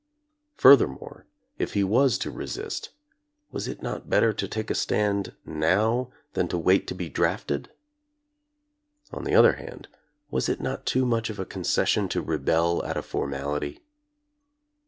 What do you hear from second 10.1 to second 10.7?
was it